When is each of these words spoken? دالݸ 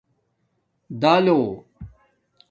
دالݸ 1.01 1.39